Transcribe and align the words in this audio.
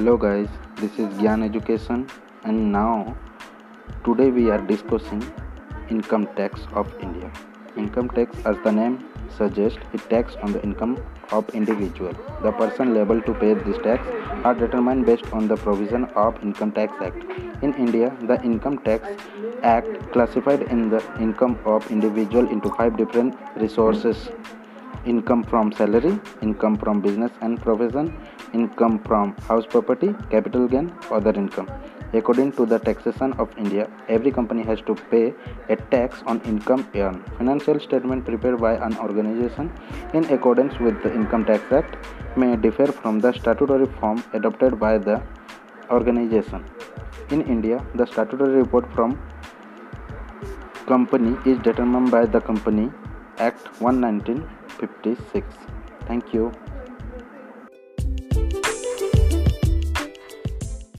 hello 0.00 0.16
guys. 0.16 0.48
This 0.76 0.92
is 0.98 1.08
gyan 1.16 1.42
education 1.46 2.08
and 2.44 2.72
now 2.72 3.14
today 4.04 4.28
we 4.36 4.44
are 4.50 4.60
discussing 4.70 5.20
income 5.90 6.26
tax 6.38 6.62
of 6.72 6.94
india. 7.06 7.30
Income 7.76 8.08
tax 8.18 8.46
as 8.50 8.56
the 8.64 8.72
name 8.72 8.94
suggests 9.36 9.90
it 9.92 10.06
tax 10.12 10.38
on 10.42 10.54
the 10.54 10.62
income 10.62 10.96
of 11.32 11.50
individual. 11.50 12.14
The 12.42 12.52
person 12.52 12.94
liable 12.94 13.20
to 13.28 13.34
pay 13.42 13.52
this 13.52 13.76
tax 13.88 14.08
are 14.42 14.54
determined 14.54 15.04
based 15.04 15.30
on 15.34 15.48
the 15.48 15.58
provision 15.66 16.06
of 16.24 16.42
income 16.42 16.72
tax 16.72 16.94
act. 17.08 17.22
In 17.62 17.74
india 17.74 18.10
the 18.22 18.40
income 18.52 18.78
tax 18.78 19.06
act 19.74 20.00
classified 20.14 20.62
in 20.76 20.88
the 20.88 21.02
income 21.28 21.58
of 21.74 21.90
individual 21.90 22.48
into 22.48 22.72
five 22.80 22.96
different 22.96 23.36
resources 23.66 24.30
income 25.04 25.42
from 25.44 25.72
salary, 25.72 26.18
income 26.42 26.76
from 26.76 27.00
business 27.00 27.32
and 27.40 27.60
profession, 27.60 28.14
income 28.52 28.98
from 29.00 29.36
house 29.48 29.66
property, 29.66 30.14
capital 30.30 30.66
gain, 30.68 30.92
other 31.10 31.32
income. 31.32 31.68
According 32.12 32.52
to 32.52 32.66
the 32.66 32.78
taxation 32.78 33.32
of 33.34 33.56
India, 33.56 33.88
every 34.08 34.32
company 34.32 34.64
has 34.64 34.80
to 34.86 34.94
pay 35.10 35.32
a 35.68 35.76
tax 35.76 36.22
on 36.26 36.40
income 36.40 36.88
earned. 36.94 37.24
Financial 37.38 37.78
statement 37.78 38.24
prepared 38.24 38.60
by 38.60 38.74
an 38.74 38.96
organization 38.98 39.70
in 40.12 40.24
accordance 40.24 40.78
with 40.80 41.00
the 41.04 41.14
Income 41.14 41.44
Tax 41.44 41.72
Act 41.72 41.96
may 42.36 42.56
differ 42.56 42.86
from 42.86 43.20
the 43.20 43.32
statutory 43.32 43.86
form 44.00 44.24
adopted 44.32 44.80
by 44.80 44.98
the 44.98 45.22
organization. 45.90 46.64
In 47.30 47.42
India, 47.42 47.84
the 47.94 48.06
statutory 48.06 48.56
report 48.56 48.92
from 48.92 49.16
company 50.86 51.36
is 51.46 51.58
determined 51.60 52.10
by 52.10 52.26
the 52.26 52.40
Company 52.40 52.90
Act 53.38 53.68
1956. 53.80 55.46
thank 56.08 56.34
you 56.34 56.52